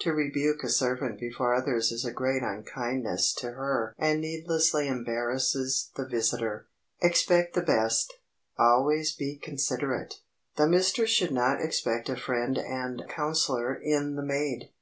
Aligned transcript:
To 0.00 0.14
rebuke 0.14 0.64
a 0.64 0.70
servant 0.70 1.20
before 1.20 1.52
others 1.54 1.92
is 1.92 2.06
a 2.06 2.10
great 2.10 2.42
unkindness 2.42 3.34
to 3.40 3.50
her 3.52 3.94
and 3.98 4.22
needlessly 4.22 4.88
embarrasses 4.88 5.90
the 5.96 6.06
visitor. 6.08 6.64
[Sidenote: 7.00 7.10
EXPECT 7.12 7.54
THE 7.54 7.60
BEST] 7.60 8.06
[Sidenote: 8.56 8.70
ALWAYS 8.70 9.12
BE 9.16 9.36
CONSIDERATE] 9.36 10.14
The 10.56 10.68
mistress 10.68 11.10
should 11.10 11.32
not 11.32 11.60
expect 11.60 12.08
a 12.08 12.16
friend 12.16 12.56
and 12.56 13.06
counselor 13.10 13.74
in 13.74 14.14
the 14.16 14.22
maid. 14.24 14.70